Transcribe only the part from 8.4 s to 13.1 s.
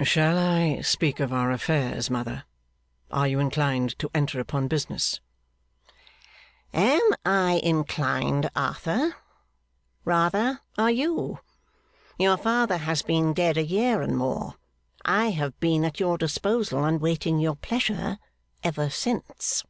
Arthur? Rather, are you? Your father has